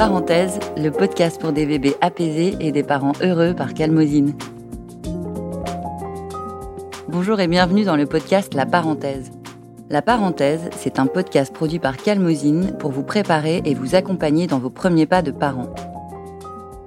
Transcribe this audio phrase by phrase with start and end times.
[0.00, 4.32] Parenthèse, le podcast pour des bébés apaisés et des parents heureux par Calmosine.
[7.08, 9.30] Bonjour et bienvenue dans le podcast La Parenthèse.
[9.90, 14.58] La Parenthèse, c'est un podcast produit par Calmosine pour vous préparer et vous accompagner dans
[14.58, 15.68] vos premiers pas de parents.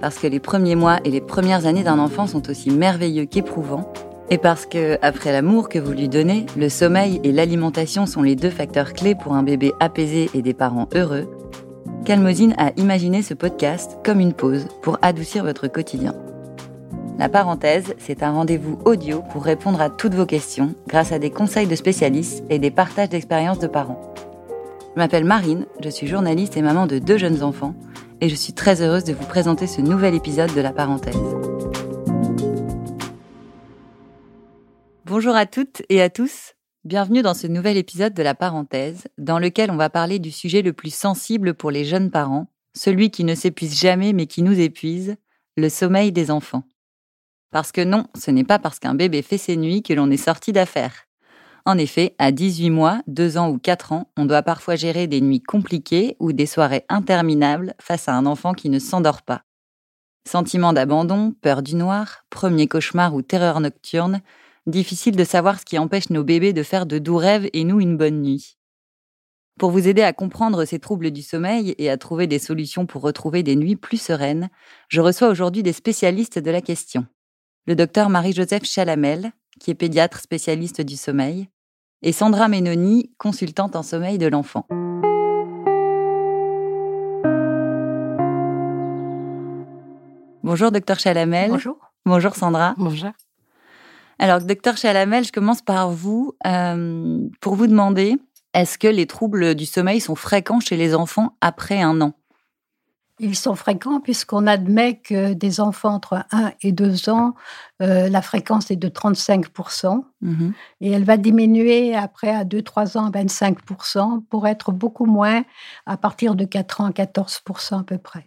[0.03, 3.89] Parce que les premiers mois et les premières années d'un enfant sont aussi merveilleux qu'éprouvants,
[4.29, 8.35] et parce que, après l'amour que vous lui donnez, le sommeil et l'alimentation sont les
[8.35, 11.29] deux facteurs clés pour un bébé apaisé et des parents heureux,
[12.03, 16.13] Calmosine a imaginé ce podcast comme une pause pour adoucir votre quotidien.
[17.17, 21.31] La parenthèse, c'est un rendez-vous audio pour répondre à toutes vos questions grâce à des
[21.31, 24.13] conseils de spécialistes et des partages d'expériences de parents.
[24.95, 27.73] Je m'appelle Marine, je suis journaliste et maman de deux jeunes enfants
[28.23, 31.13] et je suis très heureuse de vous présenter ce nouvel épisode de La parenthèse.
[35.03, 36.53] Bonjour à toutes et à tous.
[36.85, 40.61] Bienvenue dans ce nouvel épisode de la parenthèse, dans lequel on va parler du sujet
[40.61, 44.57] le plus sensible pour les jeunes parents, celui qui ne s'épuise jamais mais qui nous
[44.57, 45.17] épuise,
[45.57, 46.63] le sommeil des enfants.
[47.51, 50.15] Parce que non, ce n'est pas parce qu'un bébé fait ses nuits que l'on est
[50.15, 51.07] sorti d'affaires.
[51.65, 55.21] En effet, à 18 mois, 2 ans ou 4 ans, on doit parfois gérer des
[55.21, 59.43] nuits compliquées ou des soirées interminables face à un enfant qui ne s'endort pas.
[60.27, 64.21] Sentiment d'abandon, peur du noir, premier cauchemar ou terreur nocturne,
[64.67, 67.79] difficile de savoir ce qui empêche nos bébés de faire de doux rêves et nous
[67.79, 68.57] une bonne nuit.
[69.59, 73.03] Pour vous aider à comprendre ces troubles du sommeil et à trouver des solutions pour
[73.03, 74.49] retrouver des nuits plus sereines,
[74.89, 77.05] je reçois aujourd'hui des spécialistes de la question.
[77.67, 81.49] Le docteur Marie-Joseph Chalamel, qui est pédiatre spécialiste du sommeil,
[82.03, 84.67] et Sandra Menoni, consultante en sommeil de l'enfant.
[90.43, 91.49] Bonjour docteur Chalamel.
[91.49, 91.77] Bonjour.
[92.05, 92.75] Bonjour Sandra.
[92.77, 93.11] Bonjour.
[94.19, 98.17] Alors, docteur Chalamel, je commence par vous euh, pour vous demander
[98.53, 102.13] est-ce que les troubles du sommeil sont fréquents chez les enfants après un an?
[103.19, 107.35] Ils sont fréquents puisqu'on admet que des enfants entre 1 et 2 ans,
[107.81, 110.53] euh, la fréquence est de 35%, Mhm.
[110.81, 115.43] et elle va diminuer après à 2-3 ans à 25%, pour être beaucoup moins
[115.85, 118.25] à partir de 4 ans à 14% à peu près.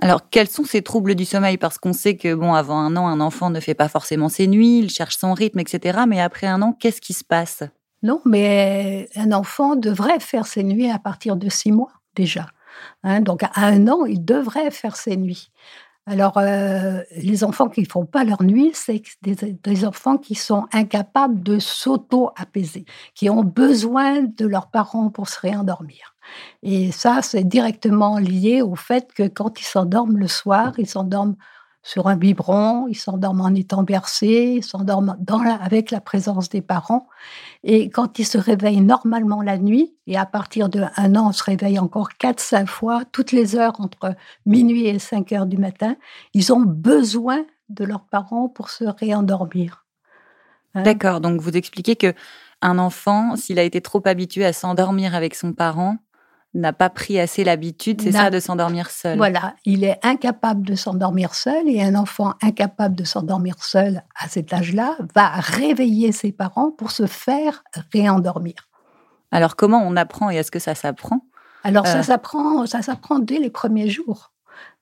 [0.00, 1.56] Alors, quels sont ces troubles du sommeil?
[1.56, 4.46] Parce qu'on sait que, bon, avant un an, un enfant ne fait pas forcément ses
[4.48, 6.00] nuits, il cherche son rythme, etc.
[6.08, 7.62] Mais après un an, qu'est-ce qui se passe?
[8.02, 12.46] Non, mais un enfant devrait faire ses nuits à partir de 6 mois déjà.
[13.02, 15.50] Hein, donc à un an, il devrait faire ses nuits.
[16.06, 20.34] Alors, euh, les enfants qui ne font pas leur nuit, c'est des, des enfants qui
[20.34, 26.14] sont incapables de s'auto-apaiser, qui ont besoin de leurs parents pour se réendormir.
[26.62, 31.36] Et ça, c'est directement lié au fait que quand ils s'endorment le soir, ils s'endorment
[31.84, 35.16] sur un biberon, ils s'endorment en étant bercés, ils s'endorment
[35.60, 37.06] avec la présence des parents.
[37.62, 41.32] Et quand ils se réveillent normalement la nuit, et à partir de un an, on
[41.32, 44.14] se réveille encore 4-5 fois, toutes les heures entre
[44.46, 45.96] minuit et 5 heures du matin,
[46.32, 49.84] ils ont besoin de leurs parents pour se réendormir.
[50.74, 50.84] Hein?
[50.84, 52.14] D'accord, donc vous expliquez que
[52.62, 55.98] un enfant, s'il a été trop habitué à s'endormir avec son parent,
[56.54, 59.16] n'a pas pris assez l'habitude, c'est ça, de s'endormir seul.
[59.16, 64.28] Voilà, il est incapable de s'endormir seul et un enfant incapable de s'endormir seul à
[64.28, 68.54] cet âge-là va réveiller ses parents pour se faire réendormir.
[69.32, 71.20] Alors, comment on apprend et est-ce que ça s'apprend?
[71.64, 71.92] Alors Euh.
[71.92, 74.30] ça s'apprend, ça s'apprend dès les premiers jours.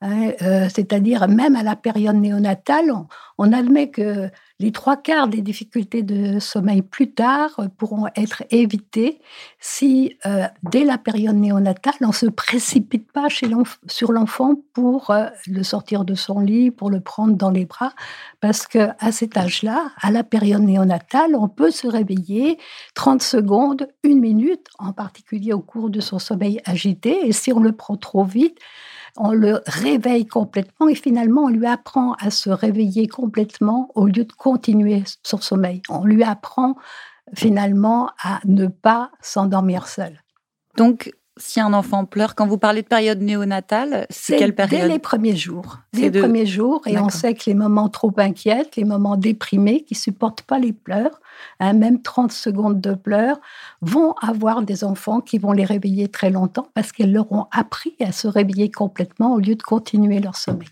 [0.03, 3.07] hein, euh, C'est-à-dire même à la période néonatale, on,
[3.39, 4.29] on admet que
[4.63, 9.21] les trois quarts des difficultés de sommeil plus tard pourront être évitées
[9.59, 15.65] si euh, dès la période néonatale on se précipite pas sur l'enfant pour euh, le
[15.65, 17.93] sortir de son lit, pour le prendre dans les bras,
[18.41, 22.59] parce que à cet âge-là, à la période néonatale, on peut se réveiller
[22.95, 27.27] 30 secondes, une minute, en particulier au cours de son sommeil agité.
[27.27, 28.59] Et si on le prend trop vite,
[29.17, 34.25] on le réveille complètement et finalement on lui apprend à se réveiller complètement au lieu
[34.25, 35.83] de continuer son sommeil.
[35.89, 36.77] On lui apprend
[37.35, 40.23] finalement à ne pas s'endormir seul.
[40.77, 44.91] Donc, si un enfant pleure, quand vous parlez de période néonatale, c'est quelle dès période?
[44.91, 45.79] les premiers jours.
[45.93, 46.83] Dès les de- premiers jours.
[46.87, 50.73] Et on sait que les moments trop inquiets, les moments déprimés, qui supportent pas les
[50.73, 51.21] pleurs,
[51.61, 53.41] hein, même 30 secondes de pleurs,
[53.81, 57.95] vont avoir des enfants qui vont les réveiller très longtemps parce qu'elles leur ont appris
[58.01, 60.69] à se réveiller complètement au lieu de continuer leur sommeil.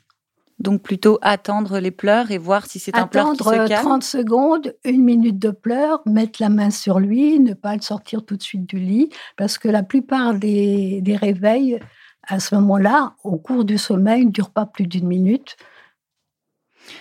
[0.61, 3.83] Donc, plutôt attendre les pleurs et voir si c'est un pleur qui Attendre se calme
[3.83, 8.25] 30 secondes, une minute de pleurs, mettre la main sur lui, ne pas le sortir
[8.25, 11.81] tout de suite du lit, parce que la plupart des, des réveils,
[12.29, 15.57] à ce moment-là, au cours du sommeil, ne durent pas plus d'une minute.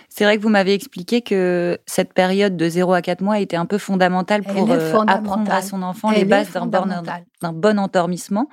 [0.07, 3.57] C'est vrai que vous m'avez expliqué que cette période de 0 à 4 mois était
[3.57, 8.49] un peu fondamentale pour euh, apprendre à son enfant les bases d'un bon, endormissement.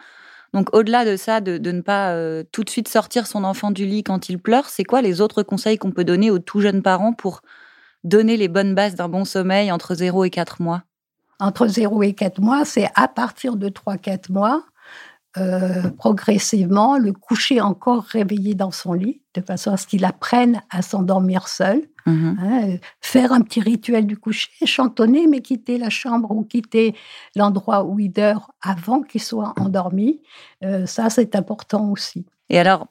[0.53, 3.85] Donc au-delà de ça, de, ne pas euh, tout de suite sortir son enfant du
[3.85, 6.83] lit quand il pleure, c'est quoi les autres conseils qu'on peut donner aux tout jeunes
[6.83, 7.43] parents pour
[8.05, 10.83] donner les bonnes bases d'un bon sommeil entre 0 et 4 mois?
[11.39, 14.65] Entre 0 et 4 mois, c'est à partir de 3-4 mois,
[15.37, 20.63] euh, progressivement le coucher encore réveillé dans son lit, de façon à ce qu'il apprenne
[20.71, 21.83] à s'endormir seul.
[22.07, 22.37] Mhm.
[22.41, 26.95] Hein, faire un petit rituel du coucher, chantonner, mais quitter la chambre ou quitter
[27.35, 30.23] l'endroit où il dort avant qu'il soit endormi.
[30.65, 32.25] Euh, ça, c'est important aussi.
[32.49, 32.87] Et alors,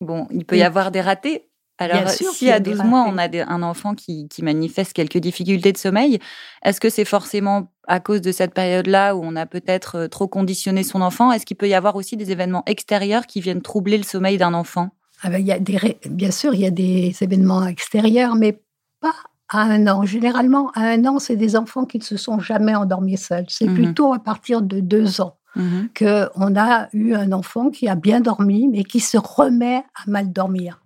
[0.00, 3.62] bon, il peut y avoir des ratés alors, si à 12 mois, on a un
[3.62, 6.18] enfant qui, manifeste quelques difficultés de sommeil,
[6.62, 10.28] est-ce que c'est forcément à cause de cette période-là où on a peut-être euh, trop
[10.28, 11.32] conditionné son enfant?
[11.32, 14.52] Est-ce qu'il peut y avoir aussi des événements extérieurs qui viennent troubler le sommeil d'un
[14.52, 14.90] enfant?
[15.22, 18.62] Ah ben, il y a des, Bien sûr, il y a des événements extérieurs, mais
[19.00, 19.14] pas
[19.48, 20.04] à un an.
[20.04, 23.46] Généralement, à un an, c'est des enfants qui ne se sont jamais endormis seuls.
[23.48, 25.36] C'est mmh plutôt à partir de deux ans.
[25.56, 30.08] Mmh qu'on a eu un enfant qui a bien dormi, mais qui se remet à
[30.08, 30.80] mal dormir.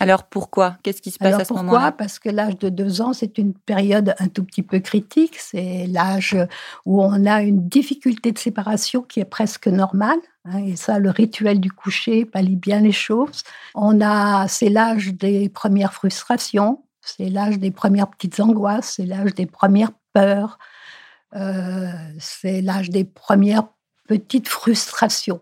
[0.00, 0.76] Alors pourquoi?
[0.82, 1.78] Qu'est-ce qui se passe à ce moment-là?
[1.78, 5.36] Pourquoi Parce que l'âge de deux ans, c'est une période un tout petit peu critique.
[5.38, 6.36] C'est l'âge
[6.84, 10.18] où on a une difficulté de séparation qui est presque normale.
[10.44, 13.42] Hein, et ça, le rituel du coucher pallie bien les choses.
[13.74, 19.34] On a, c'est l'âge des premières frustrations, c'est l'âge des premières petites angoisses, c'est l'âge
[19.34, 20.58] des premières peurs,
[21.34, 23.64] euh, c'est l'âge des premières
[24.06, 25.40] petites frustrations.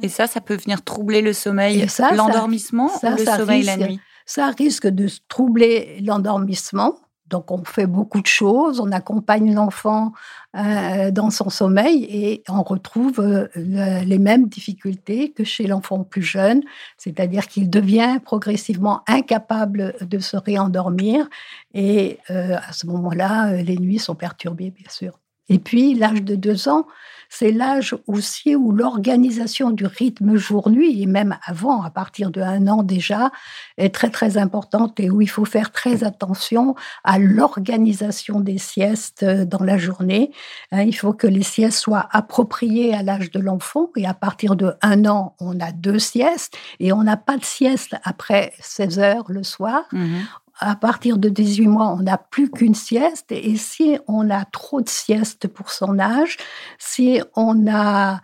[0.00, 4.00] Et ça, ça peut venir troubler le sommeil, l'endormissement le sommeil la nuit?
[4.24, 6.96] Ça risque de troubler l'endormissement.
[7.34, 10.12] Donc, on fait beaucoup de choses, on accompagne l'enfant
[10.56, 16.22] euh, dans son sommeil et on retrouve euh, les mêmes difficultés que chez l'enfant plus
[16.22, 16.62] jeune,
[16.96, 21.28] c'est-à-dire qu'il devient progressivement incapable de se réendormir
[21.72, 25.18] et euh, à ce moment-là, les nuits sont perturbées, bien sûr.
[25.48, 26.86] Et puis, l'âge de deux ans,
[27.28, 32.68] c'est l'âge aussi où l'organisation du rythme jour-nuit, et même avant, à partir de un
[32.68, 33.32] an déjà,
[33.76, 39.24] est très très importante et où il faut faire très attention à l'organisation des siestes
[39.24, 40.30] dans la journée.
[40.70, 44.54] Hein, il faut que les siestes soient appropriées à l'âge de l'enfant et à partir
[44.54, 48.98] de un an, on a deux siestes et on n'a pas de sieste après 16
[49.00, 49.82] heures le soir.
[49.92, 50.20] Mmh
[50.58, 53.32] à partir de 18 mois, on n'a plus qu'une sieste.
[53.32, 56.36] Et si on a trop de siestes pour son âge,
[56.78, 58.20] si on a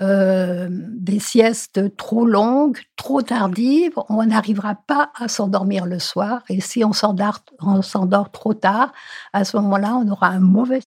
[0.00, 6.42] euh, des siestes trop longues, trop tardives, on n'arrivera pas à s'endormir le soir.
[6.48, 8.92] Et si on s'endort trop tard,
[9.32, 10.80] à ce moment-là, on aura un mauvais.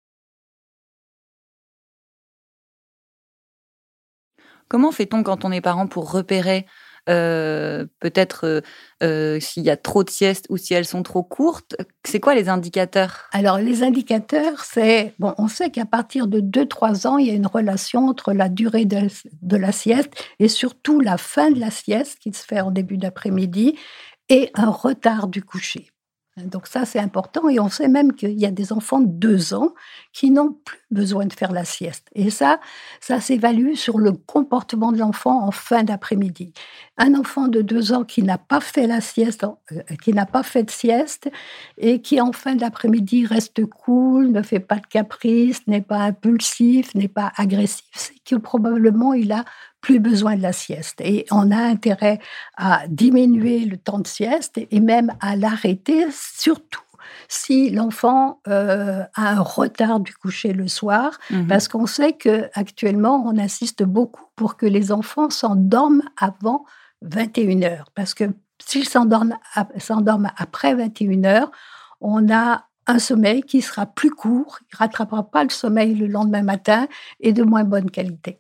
[4.69, 6.65] Comment fait-on quand on est parent pour repérer
[7.09, 8.62] euh, peut-être euh,
[9.01, 11.75] euh, s'il y a trop de siestes ou si elles sont trop courtes.
[12.06, 13.30] C'est quoi les indicateurs?
[13.31, 17.33] Alors, les indicateurs, c'est, bon, on sait qu'à partir de 2-3 ans, il y a
[17.33, 19.07] une relation entre la durée de,
[19.42, 22.98] de la sieste et surtout la fin de la sieste qui se fait en début
[22.98, 23.75] d'après-midi
[24.30, 25.89] et un retard du coucher.
[26.47, 27.49] Donc ça, c'est important.
[27.49, 29.73] Et on sait même qu'il y a des enfants de deux ans
[30.13, 32.07] qui n'ont plus besoin de faire la sieste.
[32.13, 32.59] Et ça,
[32.99, 36.53] ça s'évalue sur le comportement de l'enfant en fin d'après-midi.
[36.97, 40.43] Un enfant de deux ans qui n'a pas fait la sieste, euh, qui n'a pas
[40.43, 41.29] fait de sieste
[41.77, 46.94] et qui en fin d'après-midi reste cool, ne fait pas de caprice, n'est pas impulsif,
[46.95, 49.45] n'est pas agressif, c'est que probablement il a
[49.81, 51.02] plus besoin de la sieste.
[51.02, 52.19] Et on a intérêt
[52.56, 56.81] à diminuer le temps de sieste et même à l'arrêter, surtout
[57.28, 62.50] si l'enfant euh, a un retard du coucher le soir, mmh parce qu'on sait que
[62.54, 66.66] actuellement on insiste beaucoup pour que les enfants s'endorment avant
[67.02, 68.26] 21 heures, parce que
[68.64, 69.38] s'ils s'endorment,
[69.78, 71.52] s'endorment après 21 heures,
[72.00, 76.44] on a un sommeil qui sera plus court, il rattrapera pas le sommeil le lendemain
[76.44, 76.88] matin
[77.19, 78.40] et de moins bonne qualité.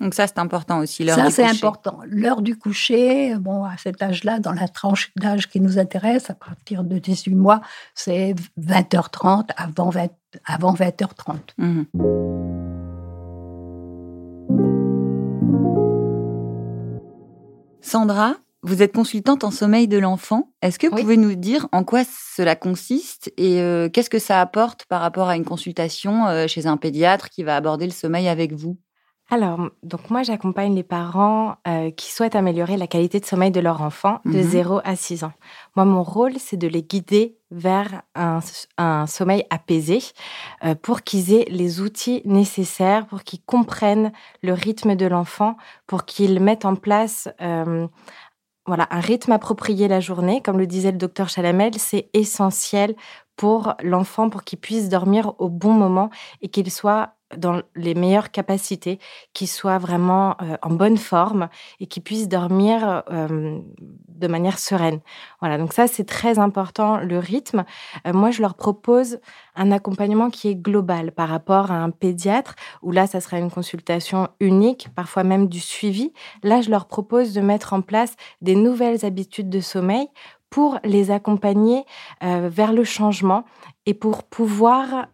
[0.00, 2.00] Donc ça, c'est important aussi, l'heure Ça, c'est important.
[2.06, 6.34] L'heure du coucher, bon, à cet âge-là, dans la tranche d'âge qui nous intéresse, à
[6.34, 7.60] partir de 18 mois,
[7.94, 10.08] c'est 20h30 avant, 20,
[10.46, 11.36] avant 20h30.
[11.58, 11.86] Mhm.
[17.80, 20.50] Sandra, vous êtes consultante en sommeil de l'enfant.
[20.62, 22.02] Est-ce que vous pouvez nous dire en quoi
[22.34, 26.66] cela consiste et euh, qu'est-ce que ça apporte par rapport à une consultation euh, chez
[26.66, 28.78] un pédiatre qui va aborder le sommeil avec vous?
[29.30, 33.60] Alors, donc moi, j'accompagne les parents euh, qui souhaitent améliorer la qualité de sommeil de
[33.60, 34.80] leur enfant de 0 mhm.
[34.84, 35.32] à 6 ans.
[35.76, 38.40] Moi, mon rôle, c'est de les guider vers un,
[39.06, 40.00] sommeil apaisé
[40.64, 44.12] euh, pour qu'ils aient les outils nécessaires, pour qu'ils comprennent
[44.42, 47.86] le rythme de l'enfant, pour qu'ils mettent en place euh,
[48.66, 52.94] voilà, un rythme approprié la journée, comme le disait le docteur Chalamel, c'est essentiel
[53.36, 56.10] pour l'enfant pour qu'il puisse dormir au bon moment
[56.40, 58.98] et qu'il soit dans les meilleures capacités,
[59.32, 61.48] qu'il soit vraiment euh, en bonne forme
[61.80, 63.02] et qu'il puisse dormir
[64.24, 65.00] de manière sereine.
[65.40, 67.64] Voilà, donc ça c'est très important le rythme.
[68.06, 69.18] Euh, moi je leur propose
[69.56, 73.50] un accompagnement qui est global par rapport à un pédiatre où là ça sera une
[73.50, 76.12] consultation unique, parfois même du suivi.
[76.42, 80.08] Là je leur propose de mettre en place des nouvelles habitudes de sommeil
[80.54, 81.84] pour les accompagner
[82.22, 83.42] vers le changement
[83.86, 85.08] et pour pouvoir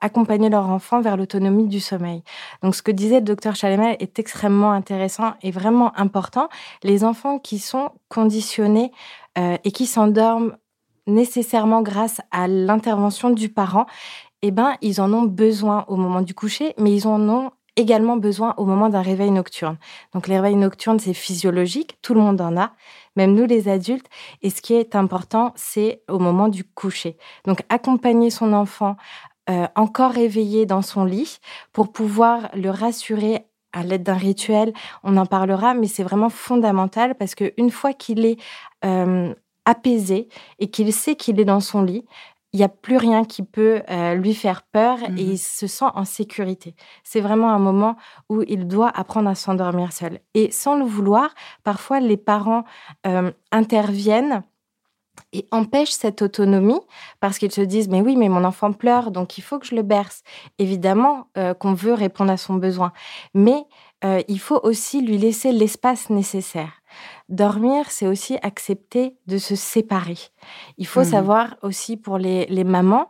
[0.00, 2.22] accompagner leur enfant vers l'autonomie du sommeil.
[2.62, 6.48] Donc ce que disait le docteur Chalemel est extrêmement intéressant et vraiment important.
[6.82, 8.92] Les enfants qui sont conditionnés
[9.38, 10.56] euh, et qui s'endorment
[11.06, 13.86] nécessairement grâce à l'intervention du parent,
[14.42, 18.16] eh ben, ils en ont besoin au moment du coucher, mais ils en ont également
[18.16, 19.76] besoin au moment d'un réveil nocturne.
[20.14, 22.72] Donc les réveils nocturnes, c'est physiologique, tout le monde en a,
[23.16, 24.06] même nous les adultes.
[24.42, 27.16] Et ce qui est important, c'est au moment du coucher.
[27.44, 28.96] Donc accompagner son enfant
[29.48, 31.38] euh, encore éveillé dans son lit
[31.72, 34.72] pour pouvoir le rassurer à l'aide d'un rituel.
[35.04, 38.38] On en parlera, mais c'est vraiment fondamental parce qu'une fois qu'il est
[38.84, 39.32] euh,
[39.64, 42.04] apaisé et qu'il sait qu'il est dans son lit,
[42.52, 45.66] il n'y a plus rien qui peut euh, lui faire peur et mmh il se
[45.66, 46.74] sent en sécurité.
[47.04, 47.96] C'est vraiment un moment
[48.28, 50.20] où il doit apprendre à s'endormir seul.
[50.34, 51.34] Et sans le vouloir,
[51.64, 52.64] parfois les parents
[53.52, 54.42] interviennent
[55.32, 56.80] et empêchent cette autonomie
[57.20, 59.74] parce qu'ils se disent mais oui mais mon enfant pleure donc il faut que je
[59.74, 60.22] le berce
[60.58, 62.92] évidemment euh, qu'on veut répondre à son besoin
[63.34, 63.64] mais
[64.04, 66.82] euh, il faut aussi lui laisser l'espace nécessaire.
[67.28, 70.18] Dormir c'est aussi accepter de se séparer.
[70.78, 73.08] Il faut mmh savoir aussi pour les, les mamans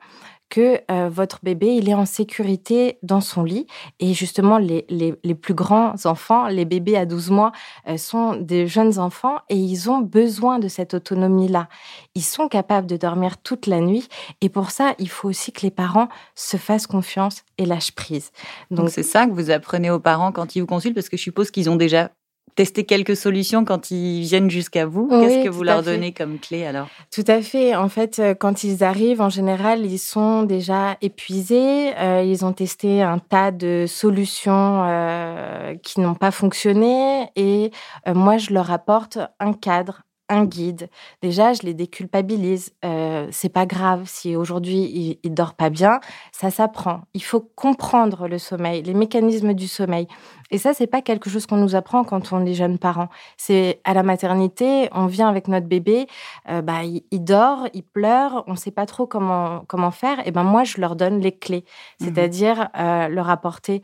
[0.48, 3.66] que euh, votre bébé, il est en sécurité dans son lit.
[4.00, 7.52] Et justement, les, les, plus grands enfants, les bébés à 12 mois,
[7.88, 11.68] euh, sont des jeunes enfants et ils ont besoin de cette autonomie-là.
[12.14, 14.08] Ils sont capables de dormir toute la nuit.
[14.40, 18.30] Et pour ça, il faut aussi que les parents se fassent confiance et lâchent prise.
[18.70, 21.22] Donc c'est ça que vous apprenez aux parents quand ils vous consultent, parce que je
[21.22, 22.10] suppose qu'ils ont déjà
[22.56, 25.08] tester quelques solutions quand ils viennent jusqu'à vous.
[25.08, 26.88] Qu'est-ce que vous leur donnez comme clé alors?
[27.14, 27.76] Tout à fait.
[27.76, 31.92] En fait, euh, quand ils arrivent, en général, ils sont déjà épuisés.
[31.98, 37.28] Euh, ils ont testé un tas de solutions euh, qui n'ont pas fonctionné.
[37.36, 37.70] Et
[38.12, 40.88] moi, je leur apporte un cadre, un guide.
[41.22, 42.72] Déjà, je les déculpabilise.
[42.84, 46.00] Euh, c'est pas grave si aujourd'hui il, dort pas bien,
[46.32, 47.02] ça s'apprend.
[47.14, 50.06] Il faut comprendre le sommeil, les mécanismes du sommeil.
[50.50, 53.08] Et ça, c'est pas quelque chose qu'on nous apprend quand on est jeune parent.
[53.36, 56.06] C'est à la maternité, on vient avec notre bébé,
[56.48, 60.26] euh, bah il, dort, il pleure, on sait pas trop comment comment faire.
[60.26, 61.64] Et ben moi, je leur donne les clés,
[62.00, 63.82] mmh c'est-à-dire euh, leur apporter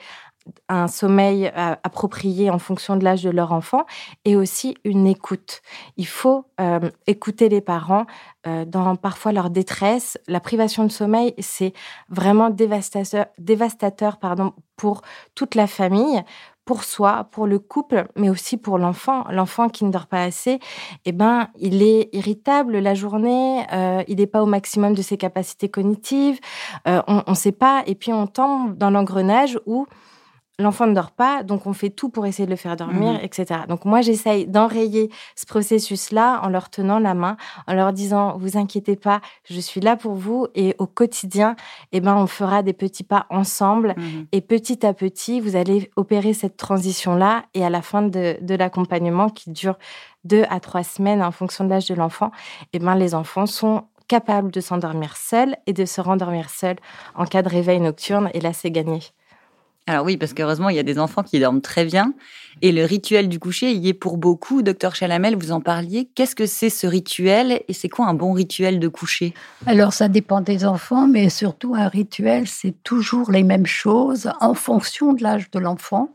[0.68, 3.84] un sommeil euh, approprié en fonction de l'âge de leur enfant
[4.24, 5.62] et aussi une écoute.
[5.96, 8.06] Il faut euh, écouter les parents
[8.46, 10.18] euh, dans parfois leur détresse.
[10.26, 11.72] La privation de sommeil, c'est
[12.08, 15.02] vraiment dévastateur, dévastateur pardon, pour
[15.34, 16.22] toute la famille,
[16.64, 19.24] pour soi, pour le couple, mais aussi pour l'enfant.
[19.30, 20.58] L'enfant qui ne dort pas assez,
[21.04, 23.66] eh ben, il est irritable la journée,
[24.06, 26.38] il n'est pas au maximum de ses capacités cognitives,
[26.86, 29.86] on ne sait pas, et puis on tombe dans l'engrenage où
[30.58, 33.20] l'enfant ne dort pas, donc on fait tout pour essayer de le faire dormir, mhm.
[33.22, 33.60] etc.
[33.68, 38.56] Donc moi, j'essaye d'enrayer ce processus-là en leur tenant la main, en leur disant, vous
[38.56, 41.56] inquiétez pas, je suis là pour vous, et au quotidien,
[41.92, 44.26] eh ben, on fera des petits pas ensemble, mhm.
[44.32, 49.30] et petit à petit, vous allez opérer cette transition-là, et à la fin de, l'accompagnement
[49.30, 49.78] qui dure
[50.24, 52.30] deux à trois semaines en fonction de l'âge de l'enfant,
[52.72, 56.76] eh ben, les enfants sont capables de s'endormir seuls et de se rendormir seuls
[57.14, 59.00] en cas de réveil nocturne, et là, c'est gagné.
[59.88, 62.14] Alors oui, parce qu'heureusement, il y a des enfants qui dorment très bien.
[62.60, 64.62] Et le rituel du coucher y est pour beaucoup.
[64.62, 66.08] Docteur Chalamel, vous en parliez.
[66.14, 69.34] Qu'est-ce que c'est ce rituel et c'est quoi un bon rituel de coucher?
[69.66, 74.54] Alors ça dépend des enfants, mais surtout un rituel, c'est toujours les mêmes choses en
[74.54, 76.10] fonction de l'âge de l'enfant.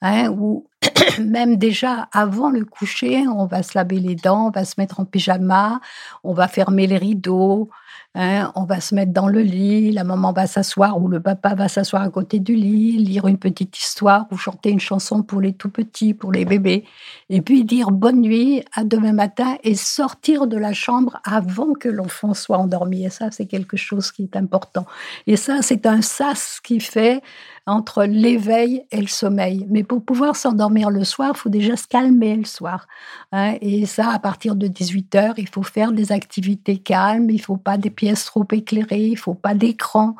[0.00, 0.66] Hein, ou
[1.20, 5.00] même déjà avant le coucher, on va se laver les dents, on va se mettre
[5.00, 5.80] en pyjama,
[6.24, 7.70] on va fermer les rideaux,
[8.14, 11.54] Hein, on va se mettre dans le lit, la maman va s'asseoir ou le papa
[11.54, 15.40] va s'asseoir à côté du lit, lire une petite histoire ou chanter une chanson pour
[15.40, 16.84] les tout petits, pour les bébés,
[17.30, 21.88] et puis dire bonne nuit, à demain matin et sortir de la chambre avant que
[21.88, 23.06] l'enfant soit endormi.
[23.06, 24.84] Et ça, c'est quelque chose qui est important.
[25.26, 27.22] Et ça, c'est un sas qui fait
[27.66, 29.66] entre l'éveil et le sommeil.
[29.70, 32.88] Mais pour pouvoir s'endormir le soir, il faut déjà se calmer le soir.
[33.30, 33.54] Hein.
[33.60, 37.56] Et ça, à partir de 18 heures, il faut faire des activités calmes, il faut
[37.56, 40.16] pas des pièces trop éclairées, il faut pas d'écran,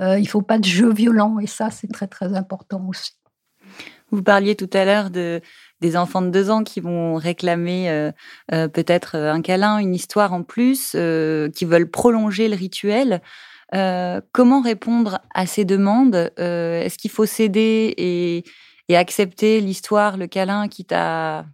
[0.00, 1.38] euh, il faut pas de jeux violents.
[1.38, 3.12] Et ça, c'est très, très important aussi.
[4.10, 5.40] Vous parliez tout à l'heure de
[5.80, 8.12] des enfants de deux ans qui vont réclamer euh,
[8.52, 13.22] euh, peut-être un câlin, une histoire en plus, qui veulent prolonger le rituel.
[14.32, 16.32] Comment répondre à ces demandes?
[16.36, 18.44] Est-ce qu'il faut céder et,
[18.94, 21.46] accepter l'histoire, le câlin, quitte à,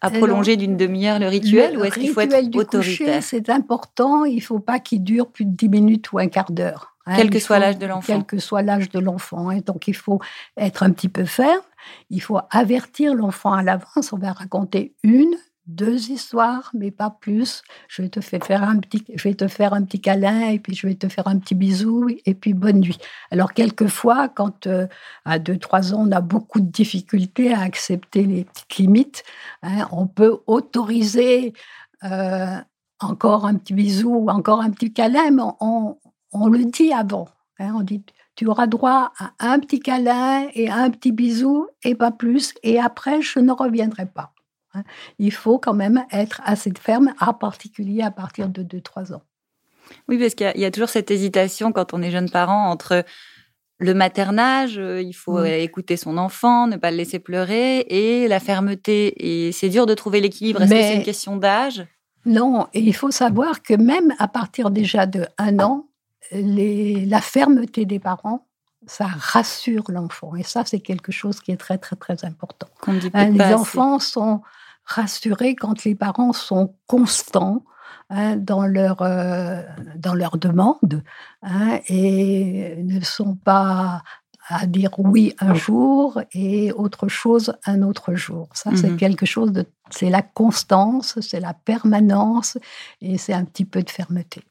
[0.00, 3.22] à prolonger d'une demi-heure le rituel ou est-ce qu'il faut être autoritaire?
[3.22, 6.52] C'est important, il ne faut pas qu'il dure plus de dix minutes ou un quart
[6.52, 6.96] d'heure.
[7.06, 8.12] Hein, quel que soit l'âge de l'enfant.
[8.12, 9.48] Quel que soit l'âge de l'enfant.
[9.48, 9.60] Hein.
[9.64, 10.20] Donc il faut
[10.56, 11.62] être un petit peu ferme.
[12.10, 14.12] Il faut avertir l'enfant à l'avance.
[14.12, 15.36] On va raconter une,
[15.66, 17.62] deux histoires, mais pas plus.
[17.88, 20.74] Je vais te faire un petit, je vais te faire un petit câlin et puis
[20.74, 22.98] je vais te faire un petit bisou et puis bonne nuit.
[23.30, 24.86] Alors quelquefois, quand euh,
[25.24, 29.24] à deux trois ans on a beaucoup de difficultés à accepter les petites limites,
[29.62, 31.52] hein, on peut autoriser
[32.04, 32.58] euh,
[33.00, 35.96] encore un petit bisou ou encore un petit câlin, mais on,
[36.48, 37.28] le dit avant.
[37.58, 38.04] Hein, on dit
[38.36, 42.52] tu auras droit à un petit câlin et un petit bisou et pas plus.
[42.62, 44.35] Et après, je ne reviendrai pas.
[44.76, 44.84] Hein.
[45.18, 49.22] Il faut quand même être assez ferme, en particulier à partir de 2-3 ans.
[50.08, 53.04] Oui, parce qu'il y, a toujours cette hésitation quand on est jeune parent entre
[53.78, 58.40] le maternage, euh, il faut écouter son enfant, ne pas le laisser pleurer, et la
[58.40, 59.46] fermeté.
[59.46, 60.62] Et c'est dur de trouver l'équilibre.
[60.62, 61.86] Est-ce que c'est une question d'âge?
[62.24, 65.86] Non, et il faut savoir que même à partir déjà de un an,
[66.32, 68.46] la fermeté des parents,
[68.86, 70.34] ça rassure l'enfant.
[70.36, 72.68] Et ça, c'est quelque chose qui est très, très, très important.
[72.86, 74.42] Hein, les enfants sont
[74.86, 77.64] rassurés quand les parents sont constants
[78.08, 79.62] hein, dans, leur, euh,
[79.96, 81.02] dans leur demande
[81.42, 84.02] hein, et ne sont pas
[84.48, 88.48] à dire oui un jour et autre chose un autre jour.
[88.52, 89.66] Ça, c'est mmh quelque chose de...
[89.90, 92.56] C'est la constance, c'est la permanence
[93.00, 94.42] et c'est un petit peu de fermeté.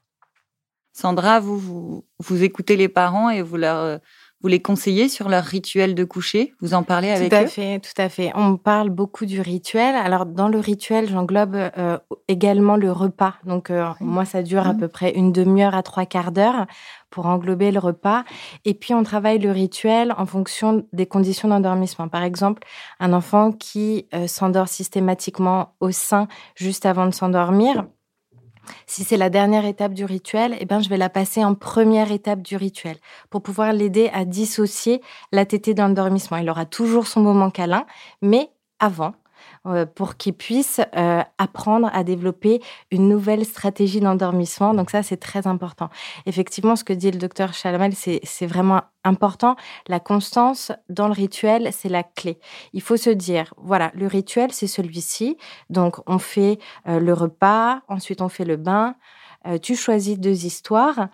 [0.91, 3.97] Sandra, vous, vous, écoutez les parents et vous leur euh,
[4.41, 6.53] vous les conseillez sur leur rituel de coucher?
[6.61, 7.37] Vous en parlez avec eux?
[7.37, 8.31] Tout à fait, tout à fait.
[8.35, 9.95] On parle beaucoup du rituel.
[9.95, 13.35] Alors dans le rituel, j'englobe euh, également le repas.
[13.45, 14.77] Donc euh, moi, ça dure à mmh.
[14.77, 16.67] peu près une demi-heure à trois quarts d'heure
[17.09, 18.23] pour englober le repas.
[18.65, 22.07] Et puis on travaille le rituel en fonction des conditions d'endormissement.
[22.07, 22.63] Par exemple,
[22.99, 27.85] un enfant qui s'endort systématiquement au sein juste avant de s'endormir
[28.87, 32.11] si c'est la dernière étape du rituel, eh ben, je vais la passer en première
[32.11, 32.97] étape du rituel
[33.29, 35.01] pour pouvoir l'aider à dissocier
[35.31, 36.37] la tétée d'endormissement.
[36.37, 37.85] Il aura toujours son moment câlin,
[38.21, 38.49] mais
[38.79, 39.13] avant,
[39.95, 44.73] pour qu'il puisse euh, apprendre à développer une nouvelle stratégie d'endormissement.
[44.73, 45.89] Donc ça, c'est très important.
[46.25, 49.55] Effectivement, ce que dit le docteur Chalamel, c'est vraiment important.
[49.87, 52.39] La constance dans le rituel, c'est la clé.
[52.73, 55.37] Il faut se dire, voilà, le rituel, c'est celui-ci.
[55.69, 58.95] Donc, on fait euh, le repas, ensuite on fait le bain.
[59.61, 61.09] tu choisis deux histoires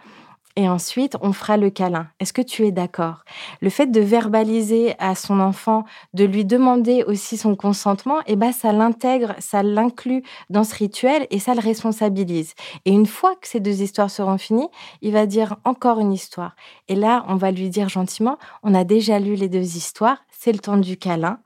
[0.56, 2.08] et ensuite on fera le câlin.
[2.20, 3.24] Est-ce que tu es d'accord?
[3.62, 5.84] Le fait de verbaliser à son enfant,
[6.14, 11.28] de lui demander aussi son consentement, eh ben ça l'intègre, ça l'inclut dans ce rituel
[11.30, 12.54] et ça le responsabilise.
[12.86, 14.70] Et une fois que ces deux histoires seront finies,
[15.02, 16.56] il va dire encore une histoire.
[16.88, 20.52] Et là, on va lui dire gentiment, on a déjà lu les deux histoires, c'est
[20.52, 21.40] le temps du câlin.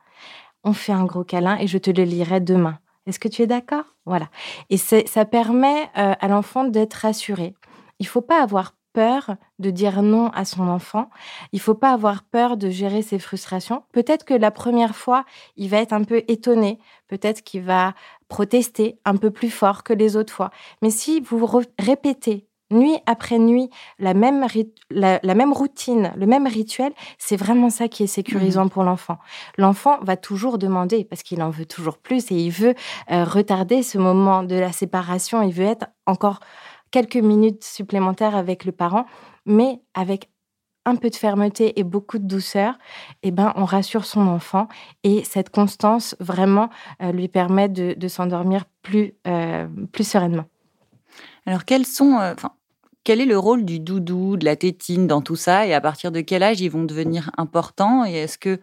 [0.64, 2.80] On fait un gros câlin et je te le lirai demain.
[3.06, 3.84] Est-ce que tu es d'accord?
[4.06, 4.30] Voilà.
[4.70, 7.54] Et ça permet euh, à l'enfant d'être rassuré.
[8.00, 11.10] Il faut pas avoir peur de dire non à son enfant.
[11.52, 13.84] Il faut pas avoir peur de gérer ses frustrations.
[13.92, 15.26] Peut-être que la première fois,
[15.58, 16.80] il va être un peu étonné.
[17.10, 17.94] Peut-être qu'il va
[18.30, 20.50] protester un peu plus fort que les autres fois.
[20.82, 21.46] Mais si vous
[21.78, 24.48] répétez nuit après nuit la même,
[24.90, 28.70] la, même routine, le même rituel, c'est vraiment ça qui est sécurisant mmh.
[28.70, 29.18] pour l'enfant.
[29.58, 32.74] L'enfant va toujours demander parce qu'il en veut toujours plus et il veut
[33.12, 35.42] euh, retarder ce moment de la séparation.
[35.42, 36.40] Il veut être encore
[36.92, 39.06] quelques minutes supplémentaires avec le parent,
[39.46, 40.30] mais avec
[40.86, 42.78] un peu de fermeté et beaucoup de douceur,
[43.24, 44.68] eh ben, on rassure son enfant
[45.04, 46.70] et cette constance vraiment
[47.02, 50.46] euh, lui permet de, s'endormir plus, euh, plus sereinement.
[51.48, 52.36] Alors, euh,
[53.04, 56.12] quel est le rôle du doudou, de la tétine dans tout ça et à partir
[56.12, 58.60] de quel âge ils vont devenir importants et est-ce que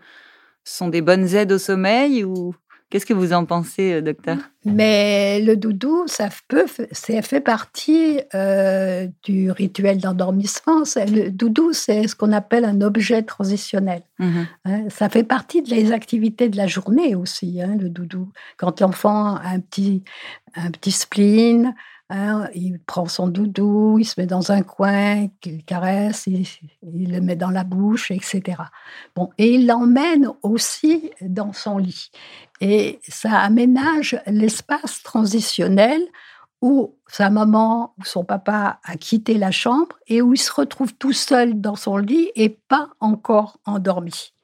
[0.64, 2.54] ce sont des bonnes aides au sommeil ou
[2.92, 4.36] Qu'est-ce que vous en pensez, euh, docteur?
[4.66, 10.82] Mais le doudou, ça peut, ça fait partie euh, du rituel d'endormissement.
[10.96, 14.02] Le doudou, c'est ce qu'on appelle un objet transitionnel.
[14.18, 18.30] Mmh hein, ça fait partie des activités de la journée aussi, hein, le doudou.
[18.58, 20.04] Quand l'enfant a un petit,
[20.54, 21.74] un petit spleen,
[22.14, 26.46] Hein, il prend son doudou, il se met dans un coin, il caresse, il,
[26.82, 28.42] le met dans la bouche, etc.
[29.16, 32.10] Bon, et il l'emmène aussi dans son lit.
[32.60, 36.02] Et ça aménage l'espace transitionnel
[36.60, 40.92] où sa maman ou son papa a quitté la chambre et où il se retrouve
[40.92, 44.34] tout seul dans son lit et pas encore endormi.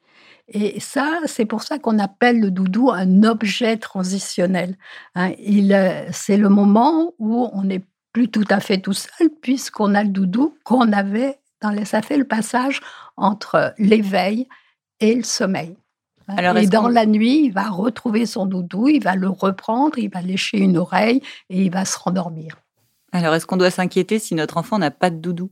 [0.51, 4.75] Et ça, c'est pour ça qu'on appelle le doudou un objet transitionnel.
[5.15, 5.31] Hein.
[5.37, 5.77] il,
[6.11, 7.83] c'est le moment où on n'est
[8.13, 12.01] plus tout à fait tout seul, puisqu'on a le doudou qu'on avait dans les, ça
[12.01, 12.81] fait le passage
[13.17, 14.47] entre l'éveil
[14.99, 15.75] et le sommeil.
[16.27, 20.09] Alors, et dans la nuit, il va retrouver son doudou, il va le reprendre, il
[20.09, 22.55] va lécher une oreille et il va se rendormir.
[23.11, 25.49] Alors, est-ce qu'on doit s'inquiéter si notre enfant n'a pas de doudou?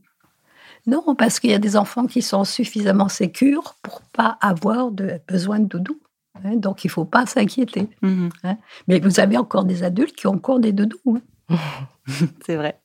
[0.88, 5.20] Non, parce qu'il y a des enfants qui sont suffisamment sécures pour pas avoir de
[5.28, 6.00] besoin de doudou.
[6.42, 6.56] Hein.
[6.56, 7.88] donc, il ne faut pas s'inquiéter.
[8.00, 8.56] Mmh hein.
[8.86, 11.20] Mais vous avez encore des adultes qui ont encore des doudous.
[11.50, 11.56] Hein.
[12.46, 12.80] C'est vrai.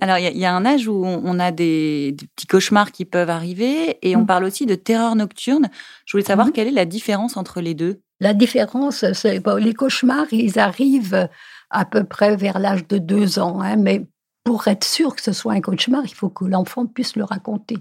[0.00, 3.98] Alors, il y, a un âge où on, a des, petits cauchemars qui peuvent arriver
[4.02, 4.26] et on mmh.
[4.26, 5.68] parle aussi de terreur nocturne.
[6.04, 6.52] Je voulais savoir mmh.
[6.52, 8.00] quelle est la différence entre les deux?
[8.18, 11.28] La différence, c'est les cauchemars, ils arrivent
[11.70, 13.60] à peu près vers l'âge de deux ans.
[13.60, 14.06] Hein, mais
[14.44, 17.78] pour être sûr que ce soit un cauchemar, il faut que l'enfant puisse le raconter.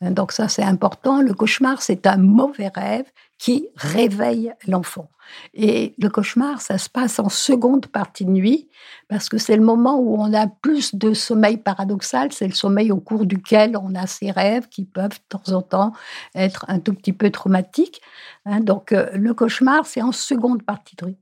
[0.00, 1.20] Hein, donc ça, c'est important.
[1.20, 3.06] Le cauchemar, c'est un mauvais rêve
[3.38, 5.08] qui réveille l'enfant.
[5.54, 8.68] Et le cauchemar, ça se passe en seconde partie de nuit,
[9.08, 12.90] parce que c'est le moment où on a plus de sommeil paradoxal, c'est le sommeil
[12.92, 15.92] au cours duquel on a ces rêves qui peuvent de temps en temps
[16.34, 18.02] être un tout petit peu traumatiques.
[18.44, 18.60] Hein.
[18.60, 21.18] donc euh, le cauchemar, c'est en seconde partie de nuit.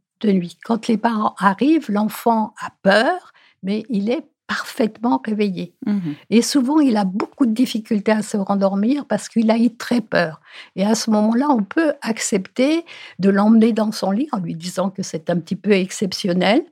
[0.64, 5.74] Quand les parents arrivent, l'enfant a peur, mais il est parfaitement réveillé.
[5.86, 6.14] Mhm.
[6.30, 10.00] Et souvent, il a beaucoup de difficultés à se rendormir parce qu'il a eu très
[10.00, 10.40] peur.
[10.74, 12.84] Et à ce moment-là, on peut accepter
[13.18, 16.64] de l'emmener dans son lit en lui disant que c'est un petit peu exceptionnel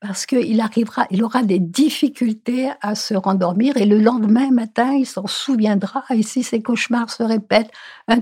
[0.00, 5.06] parce qu'il arrivera, il aura des difficultés à se rendormir et le lendemain matin, il
[5.06, 6.04] s'en souviendra.
[6.10, 7.72] Et si ces cauchemars se répètent
[8.06, 8.20] un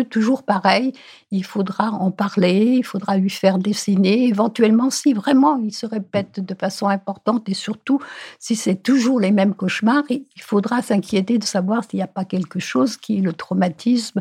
[0.00, 0.92] toujours pareil,
[1.30, 6.40] il faudra en parler, il faudra lui faire dessiner, éventuellement si vraiment il se répète
[6.40, 8.00] de façon importante et surtout
[8.38, 12.24] si c'est toujours les mêmes cauchemars, il faudra s'inquiéter de savoir s'il n'y a pas
[12.24, 14.20] quelque chose qui le traumatisme,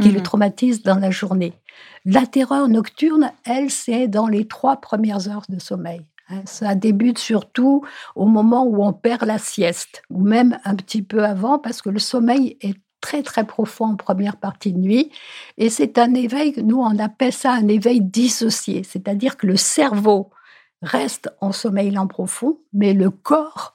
[0.00, 0.22] qui le mmh.
[0.22, 1.52] traumatise dans la journée.
[2.04, 6.02] La terreur nocturne, elle, c'est dans les trois premières heures de sommeil.
[6.28, 6.42] Hein.
[6.44, 11.24] Ça débute surtout au moment où on perd la sieste, ou même un petit peu
[11.24, 15.10] avant, parce que le sommeil est très très profond en première partie de nuit.
[15.58, 20.30] Et c'est un éveil, nous on appelle ça un éveil dissocié, c'est-à-dire que le cerveau
[20.80, 23.74] reste en sommeil lent profond, mais le corps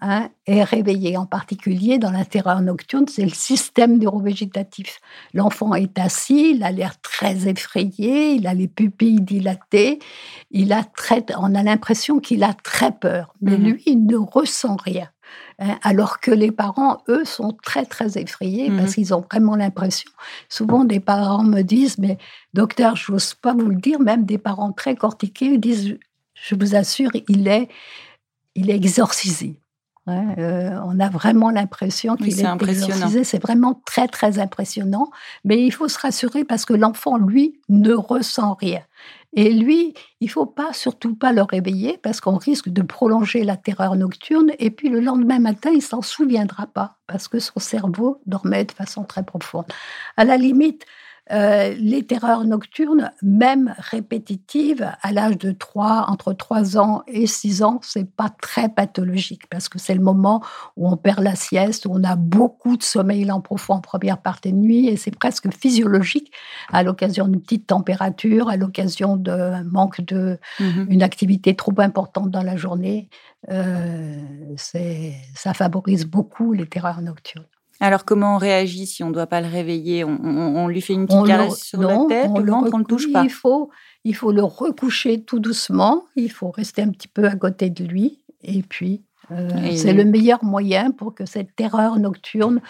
[0.00, 1.16] hein, est réveillé.
[1.16, 5.00] En particulier dans la terreur nocturne, c'est le système neurovégétatif.
[5.34, 9.98] L'enfant est assis, il a l'air très effrayé, il a les pupilles dilatées,
[10.50, 14.16] il a très, on a l'impression qu'il a très peur, mais mmh lui, il ne
[14.16, 15.08] ressent rien.
[15.58, 19.56] Hein, alors que les parents, eux, sont très, très effrayés parce mmh qu'ils ont vraiment
[19.56, 20.10] l'impression.
[20.50, 22.18] Souvent, des parents me disent, mais
[22.52, 25.98] docteur, je n'ose pas vous le dire, même des parents très cortiqués disent,
[26.34, 27.68] je vous assure, il est,
[28.54, 29.56] il est exorcisé.
[30.08, 33.24] Euh, on a vraiment l'impression qu'il est, exorcisé.
[33.24, 35.10] C'est vraiment très, très impressionnant.
[35.44, 38.82] Mais il faut se rassurer parce que l'enfant, lui, ne ressent rien.
[39.32, 43.56] Et lui, il faut pas, surtout pas le réveiller parce qu'on risque de prolonger la
[43.56, 44.52] terreur nocturne.
[44.58, 48.72] Et puis le lendemain matin, il s'en souviendra pas parce que son cerveau dormait de
[48.72, 49.66] façon très profonde.
[50.16, 50.86] À la limite,
[51.32, 57.64] euh, les terreurs nocturnes, même répétitives, à l'âge de 3, entre 3 ans et 6
[57.64, 60.42] ans, c'est pas très pathologique parce que c'est le moment
[60.76, 64.18] où on perd la sieste, où on a beaucoup de sommeil lent profond en première
[64.18, 66.32] partie de nuit et c'est presque physiologique
[66.72, 72.30] à l'occasion d'une petite température, à l'occasion d'un manque de mmh une activité trop importante
[72.30, 73.08] dans la journée.
[73.50, 74.20] Euh,
[74.56, 77.44] ça favorise beaucoup les terreurs nocturnes.
[77.80, 80.04] Alors, comment on réagit si on ne doit pas le réveiller?
[80.04, 83.12] On, lui fait une petite caresse sur la tête, on le ventre, on le touche
[83.12, 83.22] pas?
[83.22, 83.70] Il faut,
[84.04, 87.84] il faut le recoucher tout doucement, il faut rester un petit peu à côté de
[87.84, 92.60] lui, et puis euh, c'est le meilleur moyen pour que cette terreur nocturne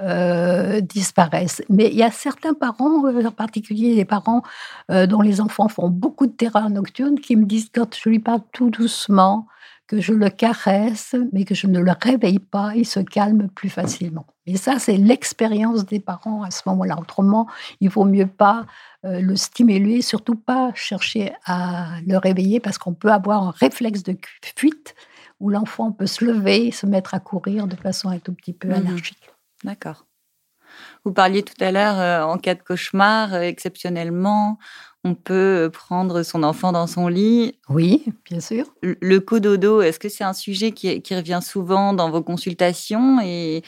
[0.00, 1.62] euh, disparaisse.
[1.70, 4.42] Mais il y a certains parents, euh, en particulier les parents
[4.88, 8.42] dont les enfants font beaucoup de terreur nocturne, qui me disent quand je lui parle
[8.52, 9.46] tout doucement,
[9.92, 13.68] que je le caresse, mais que je ne le réveille pas, il se calme plus
[13.68, 14.24] facilement.
[14.46, 16.96] Et ça, c'est l'expérience des parents à ce moment-là.
[16.98, 17.46] Autrement,
[17.80, 18.64] il vaut mieux pas
[19.04, 24.02] euh, le stimuler, surtout pas chercher à le réveiller, parce qu'on peut avoir un réflexe
[24.02, 24.16] de
[24.56, 24.94] fuite
[25.40, 28.68] où l'enfant peut se lever, se mettre à courir de façon un tout petit peu
[28.68, 29.30] mmh anarchique.
[29.62, 30.06] D'accord.
[31.04, 34.58] Vous parliez tout à l'heure, euh, en cas de cauchemar, euh, exceptionnellement,
[35.04, 37.56] on peut prendre son enfant dans son lit.
[37.68, 38.66] Oui, bien sûr.
[38.82, 43.62] Le cododo, est-ce que c'est un sujet qui, revient souvent dans vos consultations et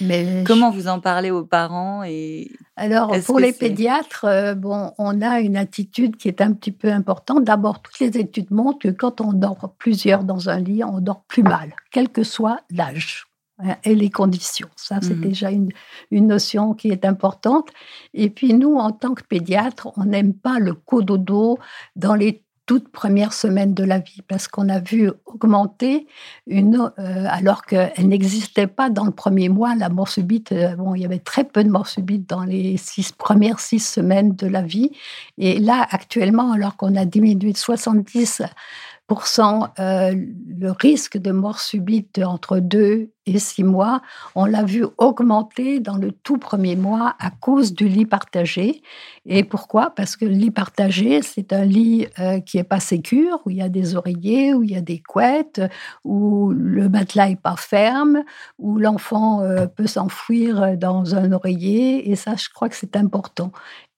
[0.47, 5.41] comment vous en parlez aux parents et Alors pour les pédiatres, euh, bon, on a
[5.41, 7.45] une attitude qui est un petit peu importante.
[7.45, 11.25] D'abord, toutes les études montrent que quand on dort plusieurs dans un lit, on dort
[11.29, 13.27] plus mal, quel que soit l'âge.
[13.59, 14.69] Hein, et les conditions.
[14.77, 15.71] Ça, c'est mmh déjà une,
[16.11, 17.71] une, notion qui est importante.
[18.13, 21.59] Et puis, nous, en tant que pédiatre, on n'aime pas le cododo
[21.97, 26.07] dans les toutes premières semaines de la vie, parce qu'on a vu augmenter
[26.47, 30.53] une, euh, alors qu'elle n'existait pas dans le premier mois, la mort subite.
[30.53, 33.81] Euh, bon, il y avait très peu de mort subite dans les six premières six
[33.81, 34.93] semaines de la vie,
[35.37, 38.43] et là actuellement, alors qu'on a diminué de 70
[39.11, 40.15] euh,
[40.47, 44.03] le risque de mort subite entre 2 et 6 mois,
[44.35, 48.83] on l'a vu augmenter dans le tout premier mois à cause du lit partagé.
[49.27, 49.91] Et pourquoi?
[49.91, 53.57] Parce que le lit partagé, c'est un lit euh, qui est pas sécure, où il
[53.57, 55.61] y a des oreillers, où il y a des couettes,
[56.05, 58.23] où le matelas est pas ferme,
[58.59, 62.11] où l'enfant euh, peut s'enfuir dans un oreiller.
[62.11, 63.53] Et ça, je crois que c'est important.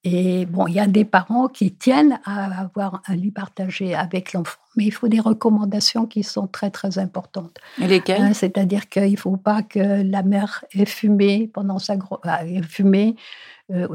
[0.08, 4.34] Et bon, il y a des parents qui tiennent à avoir un lit partagé avec
[4.34, 7.58] l'enfant, mais il faut des recommandations qui sont très très importantes.
[7.82, 8.22] Et lesquelles?
[8.22, 11.96] Hein, C'est-à-dire qu'il ne faut pas que la mère ait fumé pendant sa
[12.68, 13.20] fumée, euh,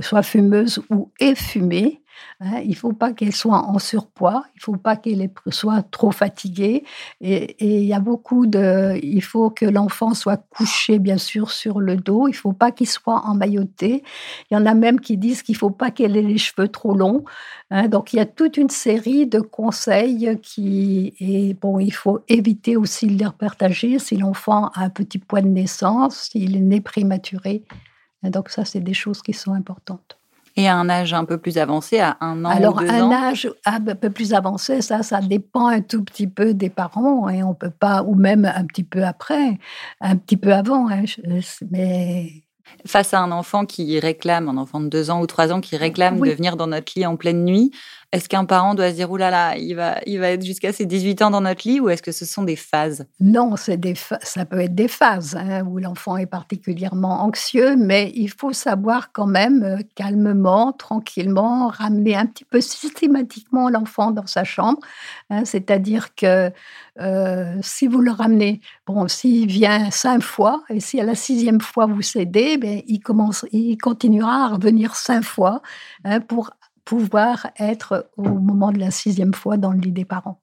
[0.02, 2.02] soit fumeuse ou ait fumé
[2.40, 5.84] Hein, il ne faut pas qu'elle soit en surpoids, il ne faut pas qu'elle soit
[5.84, 6.84] trop fatiguée.
[7.20, 9.00] Et, il y a beaucoup de.
[9.04, 12.28] Il faut que l'enfant soit couché, bien sûr, sur le dos.
[12.28, 14.04] Il ne faut pas qu'il soit emmailloté.
[14.50, 16.68] Il y en a même qui disent qu'il ne faut pas qu'elle ait les cheveux
[16.68, 17.24] trop longs.
[17.70, 17.88] Hein.
[17.88, 21.14] donc il y a toute une série de conseils qui.
[21.20, 25.42] Et bon, il faut éviter aussi de les partager si l'enfant a un petit poids
[25.42, 27.64] de naissance, s'il est né prématuré.
[28.30, 30.18] Donc ça, c'est des choses qui sont importantes.
[30.58, 33.12] Et à un âge un peu plus avancé, à un an Alors, ou deux un
[33.12, 37.42] âge un peu plus avancé, ça, ça dépend un tout petit peu des parents et
[37.42, 39.58] on peut pas, ou même un petit peu après,
[40.02, 40.90] un petit peu avant.
[40.90, 41.04] Hein,
[41.72, 42.44] mais
[42.86, 45.78] face à un enfant qui réclame, un enfant de deux ans ou trois ans qui
[45.78, 47.72] réclame de venir dans notre lit en pleine nuit,
[48.12, 50.74] est-ce qu'un parent doit se dire, oulala, là là, il va, il va être jusqu'à
[50.74, 53.06] ses 18 ans dans notre lit ou est-ce que ce sont des phases?
[53.21, 58.12] Non, c'est des ça peut être des phases hein, où l'enfant est particulièrement anxieux, mais
[58.13, 64.28] il faut savoir quand même euh, calmement, tranquillement, ramener un petit peu systématiquement l'enfant dans
[64.28, 64.80] sa chambre.
[65.30, 66.52] Hein, c'est-à-dire que
[67.00, 71.62] euh, si vous le ramenez, bon, s'il vient cinq fois et si à la sixième
[71.62, 75.62] fois vous cédez, ben, il, commence, il continuera à revenir cinq fois
[76.04, 76.52] hein, pour
[76.86, 80.41] pouvoir être au moment de la sixième fois dans le lit des parents.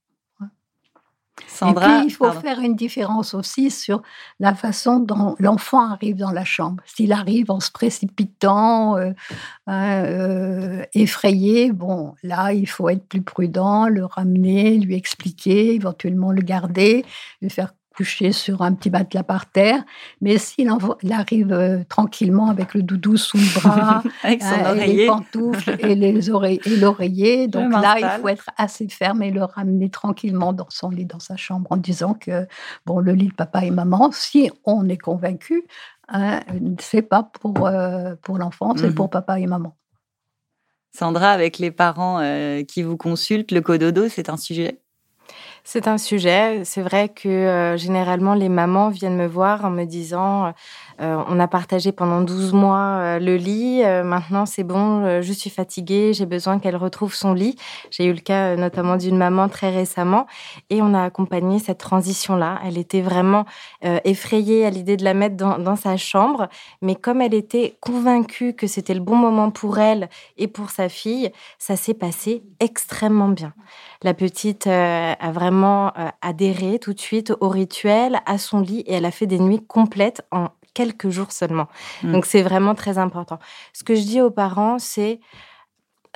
[1.47, 4.03] Sandra, Et puis, il faut faire une différence aussi sur
[4.41, 6.83] la façon dont l'enfant arrive dans la chambre.
[6.87, 9.13] S'il arrive en se précipitant, euh,
[9.69, 16.43] euh, effrayé, bon, là, il faut être plus prudent, le ramener, lui expliquer, éventuellement le
[16.43, 17.05] garder,
[17.41, 19.83] le faire couché sur un petit matelas par terre.
[20.21, 20.71] Mais s'il
[21.11, 25.97] arrive euh, tranquillement avec le doudou sous le bras, avec euh, et les pantoufles et
[25.97, 30.53] les oreilles et l'oreiller, donc là, il faut être assez ferme et le ramener tranquillement
[30.53, 32.47] dans son lit, dans sa chambre, en disant que
[32.87, 35.65] bon, le lit de papa et maman, si on est convaincu,
[36.07, 36.41] hein,
[36.79, 39.11] c'est pas pour euh, pour l'enfant, c'est pour mhm.
[39.11, 39.77] papa et maman.
[40.93, 42.21] Sandra, avec les parents
[42.67, 44.81] qui vous consultent, le cododo, c'est un sujet
[45.71, 46.63] c'est un sujet.
[46.65, 50.55] C'est vrai que euh, généralement, les mamans viennent me voir en me disant
[51.01, 53.83] euh, on a partagé pendant 12 mois euh, le lit.
[53.85, 57.57] Euh, maintenant, c'est bon, je suis fatiguée, j'ai besoin qu'elle retrouve son lit.
[57.91, 60.27] J'ai eu le cas notamment d'une maman très récemment
[60.71, 62.61] et on a accompagné cette transition-là.
[62.65, 63.45] Elle était vraiment
[63.83, 66.49] effrayée à l'idée de la mettre dans, dans, sa chambre,
[66.83, 70.89] mais comme elle était convaincue que c'était le bon moment pour elle et pour sa
[70.89, 73.53] fille, ça s'est passé extrêmement bien.
[74.03, 75.58] La petite a vraiment
[76.21, 79.65] adhéré tout de suite au rituel, à son lit et elle a fait des nuits
[79.67, 81.69] complètes en quelques jours seulement.
[82.03, 82.13] Mmh.
[82.13, 83.39] Donc c'est vraiment très important.
[83.73, 85.21] Ce que je dis aux parents, c'est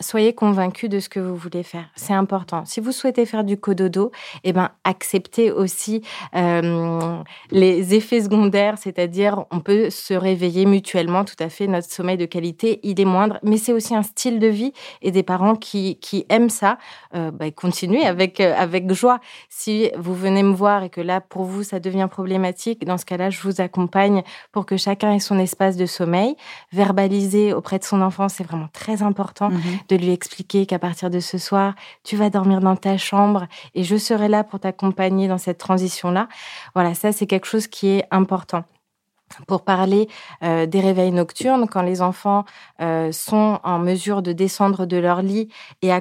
[0.01, 1.87] soyez convaincus de ce que vous voulez faire.
[1.95, 2.65] C'est important.
[2.65, 4.11] Si vous souhaitez faire du cododo,
[4.45, 6.03] eh ben, acceptez aussi
[6.35, 12.17] euh, les effets secondaires, c'est-à-dire on peut se réveiller mutuellement, tout à fait, notre sommeil
[12.17, 15.57] de qualité, il est moindre, mais c'est aussi un style de vie et des parents
[15.57, 16.79] qui, qui aiment ça,
[17.15, 19.21] euh, bah, continuez avec, euh, avec joie.
[19.49, 23.05] Si vous venez me voir et que là, pour vous, ça devient problématique, dans ce
[23.05, 26.37] cas-là, je vous accompagne pour que chacun ait son espace de sommeil.
[26.73, 29.51] Verbaliser auprès de son enfant, c'est vraiment très important.
[29.51, 33.47] Mmh de lui expliquer qu'à partir de ce soir, tu vas dormir dans ta chambre
[33.75, 36.29] et je serai là pour t'accompagner dans cette transition-là.
[36.75, 38.65] Voilà, ça c'est quelque chose qui est important
[39.47, 40.09] pour parler
[40.43, 42.45] euh, des réveils nocturnes, quand les enfants
[42.81, 45.49] euh, sont en mesure de descendre de leur lit
[45.81, 45.93] et,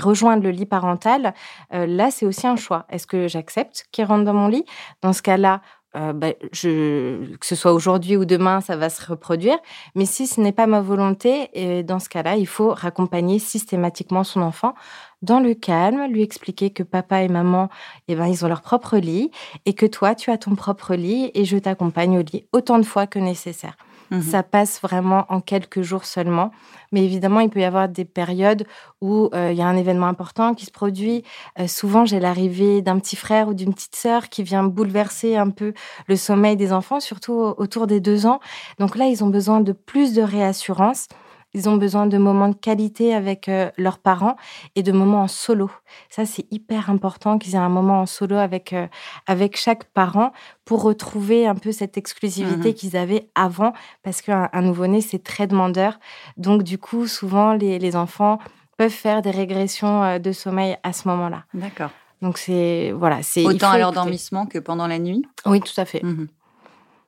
[0.00, 1.34] rejoindre le lit parental,
[1.74, 2.86] euh, là, c'est aussi un choix.
[2.88, 4.64] Est-ce que j'accepte qu'ils rentrent dans mon lit?
[5.02, 5.60] Dans ce cas-là,
[5.96, 9.58] euh, bah, que ce soit aujourd'hui ou demain, ça va se reproduire.
[9.94, 14.24] Mais si ce n'est pas ma volonté, et dans ce cas-là, il faut raccompagner systématiquement
[14.24, 14.74] son enfant
[15.22, 17.70] dans le calme, lui expliquer que papa et maman,
[18.08, 19.30] eh ben, ils ont leur propre lit
[19.64, 22.84] et que toi, tu as ton propre lit et je t'accompagne au lit autant de
[22.84, 23.76] fois que nécessaire.
[24.10, 26.52] Mmh Ça passe vraiment en quelques jours seulement.
[26.92, 28.64] Mais évidemment, il peut y avoir des périodes
[29.00, 31.24] où euh, il y a un événement important qui se produit.
[31.58, 35.50] Euh, souvent, j'ai l'arrivée d'un petit frère ou d'une petite sœur qui vient bouleverser un
[35.50, 35.72] peu
[36.06, 38.40] le sommeil des enfants, surtout autour des deux ans.
[38.78, 41.08] Donc là, ils ont besoin de plus de réassurance.
[41.56, 44.36] Ils ont besoin de moments de qualité avec euh, leurs parents
[44.74, 45.70] et de moments en solo.
[46.10, 48.86] Ça, c'est hyper important qu'ils aient un moment en solo avec, euh,
[49.26, 50.34] avec chaque parent
[50.66, 55.46] pour retrouver un peu cette exclusivité mmh qu'ils avaient avant, parce qu'un nouveau-né, c'est très
[55.46, 55.98] demandeur.
[56.36, 58.38] Donc, du coup, souvent, les, enfants
[58.76, 61.44] peuvent faire des régressions euh, de sommeil à ce moment-là.
[61.54, 61.90] D'accord.
[62.20, 62.92] Donc, c'est.
[62.92, 63.46] Voilà, c'est.
[63.46, 65.24] Autant à leur dormissement que pendant la nuit?
[65.46, 66.02] Oui, tout à fait.
[66.02, 66.26] Mmh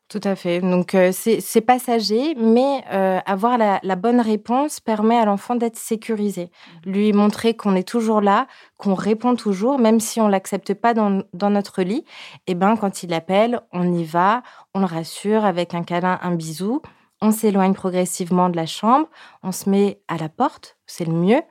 [0.08, 0.60] tout à fait.
[0.60, 6.50] Donc, euh, c'est passager, mais euh, avoir la, bonne réponse permet à l'enfant d'être sécurisé.
[6.86, 8.46] Lui montrer qu'on est toujours là,
[8.78, 12.04] qu'on répond toujours, même si on l'accepte pas dans, notre lit.
[12.46, 14.42] Et eh ben, quand il appelle, on y va,
[14.74, 16.80] on le rassure avec un câlin, un bisou.
[17.20, 19.08] On s'éloigne progressivement de la chambre,
[19.42, 21.42] on se met à la porte, c'est le mieux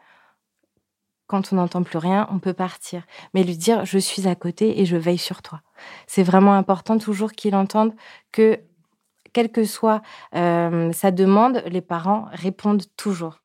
[1.27, 3.03] quand on n'entend plus rien, on peut partir.
[3.33, 5.61] Mais lui dire je suis à côté et je veille sur toi.
[6.07, 7.93] C'est vraiment important toujours qu'il entende
[8.31, 8.59] que,
[9.33, 10.01] quelle que soit
[10.35, 13.39] euh, sa demande, les parents répondent toujours.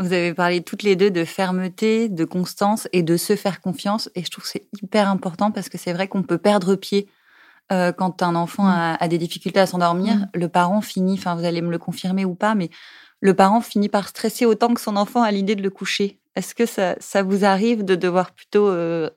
[0.00, 4.10] Vous avez parlé toutes les deux de fermeté, de constance et de se faire confiance.
[4.16, 7.08] Et je trouve que c'est hyper important parce que c'est vrai qu'on peut perdre pied
[7.72, 8.96] euh, quand un enfant mm.
[9.00, 10.28] a, des difficultés à s'endormir, mm.
[10.34, 12.70] le parent finit, enfin vous allez me le confirmer ou pas, mais
[13.20, 16.20] le parent finit par stresser autant que son enfant a l'idée de le coucher.
[16.34, 19.10] Est-ce que ça, vous arrive de devoir plutôt euh,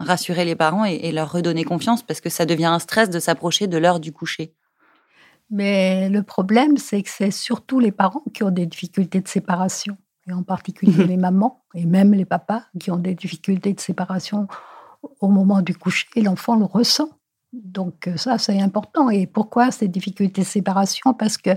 [0.00, 3.66] rassurer les parents et, leur redonner confiance parce que ça devient un stress de s'approcher
[3.66, 4.54] de l'heure du coucher?
[5.50, 9.96] Mais le problème, c'est que c'est surtout les parents qui ont des difficultés de séparation,
[10.28, 14.46] et en particulier les mamans et même les papas qui ont des difficultés de séparation
[15.20, 16.06] au moment du coucher.
[16.16, 17.08] L'enfant le ressent.
[17.52, 19.10] Donc euh, ça, c'est important.
[19.10, 21.14] Et pourquoi ces difficultés de séparation?
[21.14, 21.50] Parce que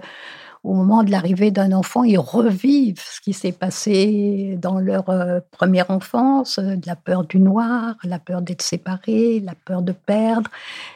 [0.64, 5.40] au moment de l'arrivée d'un enfant, ils revivent ce qui s'est passé dans leur euh,
[5.52, 9.92] première enfance, euh, de la peur du noir, la peur d'être séparés, la peur de
[9.92, 10.50] perdre.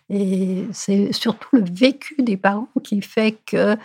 [0.10, 3.78] Et c'est surtout le vécu des parents qui fait que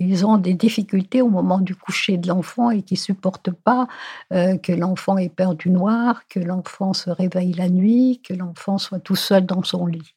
[0.00, 3.86] ils ont des difficultés au moment du coucher de l'enfant et qui supportent pas
[4.30, 8.98] que l'enfant ait peur du noir, que l'enfant se réveille la nuit, que l'enfant soit
[8.98, 10.14] tout seul dans son lit.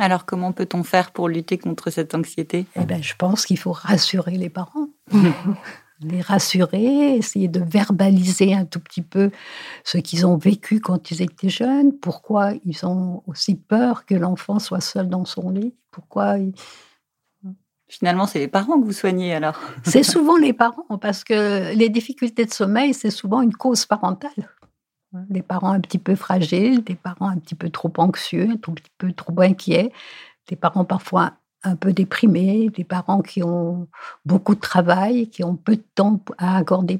[0.00, 2.64] Alors comment peut-on faire pour lutter contre cette anxiété?
[2.74, 4.88] Eh ben, je pense qu'il faut rassurer les parents.
[6.00, 9.30] les rassurer, essayer de verbaliser un tout petit peu
[9.84, 14.58] ce qu'ils ont vécu quand ils étaient jeunes, pourquoi ils ont aussi peur que l'enfant
[14.58, 16.36] soit seul dans son lit, pourquoi
[17.86, 19.60] Finalement, c'est les parents que vous soignez alors.
[19.84, 24.48] c'est souvent les parents parce que les difficultés de sommeil, c'est souvent une cause parentale.
[25.12, 28.90] Des parents un petit peu fragiles, des parents un petit peu trop anxieux, un petit
[28.96, 29.92] peu trop inquiets,
[30.48, 33.88] des parents parfois un peu déprimés, des parents qui ont
[34.24, 36.98] beaucoup de travail, qui ont peu de temps à accorder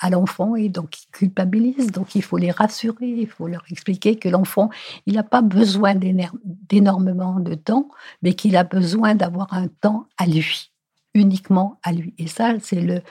[0.00, 1.92] à l'enfant et donc qui culpabilisent.
[1.92, 4.70] Donc il faut les rassurer, il faut leur expliquer que l'enfant,
[5.06, 7.88] il n'a pas besoin d'énormément de temps,
[8.22, 10.72] mais qu'il a besoin d'avoir un temps à lui,
[11.14, 12.14] uniquement à lui.
[12.18, 13.02] Et ça, c'est le,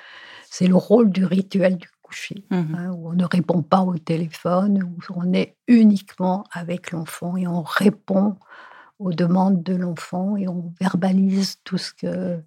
[0.49, 1.89] c'est le rôle du rituel du
[2.49, 7.37] Mmh hein, où on ne répond pas au téléphone, où on est uniquement avec l'enfant
[7.37, 8.35] et on répond
[8.99, 12.39] aux demandes de l'enfant et on verbalise tout ce que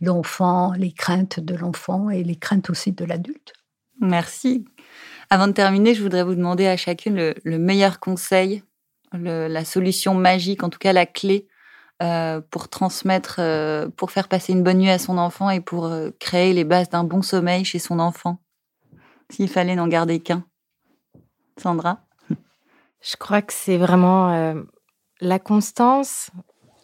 [0.00, 3.52] l'enfant, les craintes de l'enfant et les craintes aussi de l'adulte.
[4.00, 4.64] Merci.
[5.28, 8.64] Avant de terminer, je voudrais vous demander à chacune le, meilleur conseil,
[9.12, 11.46] la solution magique, en tout cas la clé
[12.02, 15.84] euh, pour transmettre, euh, pour faire passer une bonne nuit à son enfant et pour
[15.84, 18.40] euh, créer les bases d'un bon sommeil chez son enfant
[19.30, 20.44] s'il fallait n'en garder qu'un
[21.56, 22.00] Sandra?
[23.02, 24.54] Je crois que c'est vraiment euh,
[25.20, 26.30] la constance.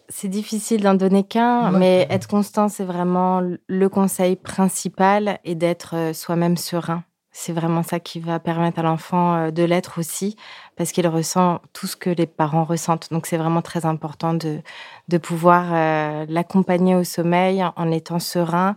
[0.08, 5.94] C'est difficile d'en donner qu'un, mais être constant, c'est vraiment le conseil principal et d'être
[5.94, 7.04] euh, soi-même serein.
[7.32, 10.36] C'est vraiment ça qui va permettre à l'enfant euh, de l'être aussi,
[10.76, 13.10] parce qu'il ressent tout ce que les parents ressentent.
[13.10, 14.62] Donc c'est vraiment très important de,
[15.08, 15.72] de pouvoir
[16.28, 18.74] l'accompagner au sommeil en étant serein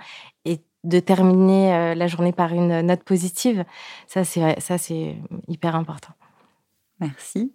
[0.89, 3.63] de terminer euh, la journée par une note positive.
[4.07, 5.15] Ça, c'est ça, c'est
[5.47, 6.13] hyper important.
[6.99, 7.53] Merci.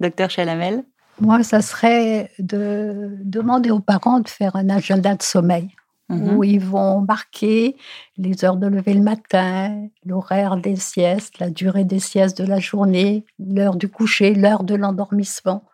[0.00, 0.84] Docteur Chalamel?
[1.20, 5.68] Moi, ça serait de demander aux parents de faire un agenda de sommeil
[6.08, 6.36] mhm.
[6.36, 7.76] où ils vont marquer
[8.16, 12.60] les heures de lever le matin, l'horaire des siestes, la durée des siestes de la
[12.60, 15.64] journée, l'heure du coucher, l'heure de l'endormissement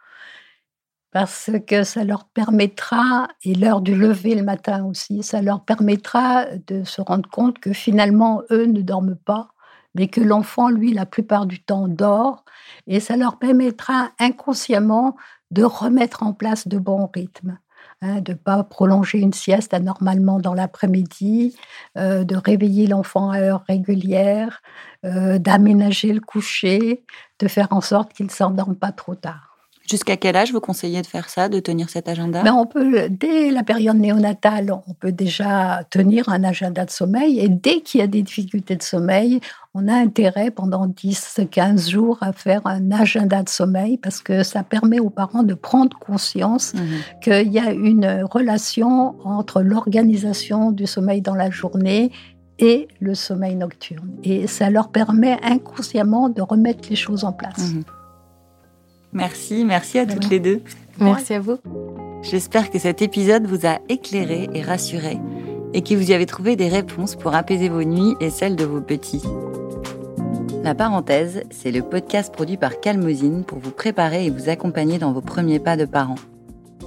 [1.15, 6.47] parce que ça leur permettra, et l'heure du lever le matin aussi, ça leur permettra
[6.67, 9.51] de se rendre compte que finalement, eux ne dorment pas,
[9.95, 12.45] mais que l'enfant, lui, la plupart du temps, dort,
[12.89, 15.15] et ça leur permettra inconsciemment
[15.53, 17.59] de remettre en place de bons rythmes.
[18.03, 21.57] Hein, de ne pas prolonger une sieste anormalement dans l'après-midi,
[21.97, 24.63] euh, de réveiller l'enfant à heure régulière,
[25.05, 27.05] euh, d'aménager le coucher,
[27.39, 29.54] de faire en sorte qu'il ne s'endorme pas trop tard.
[29.89, 32.43] Jusqu'à quel âge vous conseillez de faire ça, de tenir cet agenda?
[32.43, 37.39] Ben on peut, Dès la période néonatale, on peut déjà tenir un agenda de sommeil.
[37.39, 39.41] Et dès qu'il y a des difficultés de sommeil,
[39.75, 44.63] on a intérêt pendant 10-15 jours à faire un agenda de sommeil parce que ça
[44.63, 46.83] permet aux parents de prendre conscience mhm.
[47.21, 52.11] qu'il y a une relation entre l'organisation du sommeil dans la journée
[52.59, 54.09] et le sommeil nocturne.
[54.23, 57.73] Et ça leur permet inconsciemment de remettre les choses en place.
[57.75, 57.85] Mhm.
[59.15, 60.61] Merci, merci à toutes les deux.
[60.99, 61.59] Merci à vous.
[62.23, 65.19] J'espère que cet épisode vous a éclairé et rassuré
[65.73, 68.65] et que vous y avez trouvé des réponses pour apaiser vos nuits et celles de
[68.65, 69.23] vos petits.
[70.63, 75.13] La parenthèse, c'est le podcast produit par Calmosine pour vous préparer et vous accompagner dans
[75.13, 76.15] vos premiers pas de parents.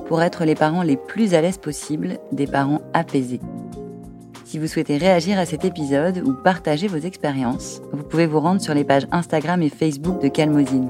[0.08, 3.42] Pour être les parents les plus à l'aise possible, des parents apaisés.
[4.46, 8.62] Si vous souhaitez réagir à cet épisode ou partager vos expériences, vous pouvez vous rendre
[8.62, 10.90] sur les pages Instagram et Facebook de Calmosine.